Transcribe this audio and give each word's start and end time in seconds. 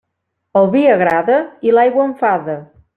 El 0.61 0.69
vi 0.77 0.81
agrada 0.95 1.37
i 1.69 1.77
l'aigua 1.77 2.11
enfada. 2.13 2.61